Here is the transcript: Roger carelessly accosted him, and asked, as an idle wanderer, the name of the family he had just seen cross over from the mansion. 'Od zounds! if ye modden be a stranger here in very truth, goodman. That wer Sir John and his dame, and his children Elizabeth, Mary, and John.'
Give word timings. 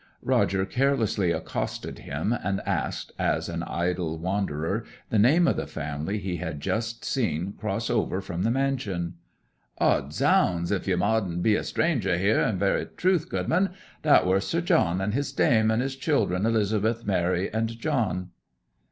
Roger 0.23 0.65
carelessly 0.65 1.31
accosted 1.31 1.99
him, 1.99 2.33
and 2.33 2.59
asked, 2.65 3.11
as 3.19 3.47
an 3.47 3.61
idle 3.61 4.17
wanderer, 4.17 4.83
the 5.11 5.19
name 5.19 5.47
of 5.47 5.57
the 5.57 5.67
family 5.67 6.17
he 6.17 6.37
had 6.37 6.59
just 6.59 7.05
seen 7.05 7.51
cross 7.53 7.87
over 7.87 8.19
from 8.19 8.41
the 8.41 8.49
mansion. 8.49 9.13
'Od 9.77 10.11
zounds! 10.11 10.71
if 10.71 10.87
ye 10.87 10.95
modden 10.95 11.43
be 11.43 11.55
a 11.55 11.63
stranger 11.63 12.17
here 12.17 12.41
in 12.41 12.57
very 12.57 12.87
truth, 12.97 13.29
goodman. 13.29 13.69
That 14.01 14.25
wer 14.25 14.39
Sir 14.39 14.61
John 14.61 15.01
and 15.01 15.13
his 15.13 15.31
dame, 15.31 15.69
and 15.69 15.83
his 15.83 15.95
children 15.95 16.47
Elizabeth, 16.47 17.05
Mary, 17.05 17.53
and 17.53 17.79
John.' 17.79 18.31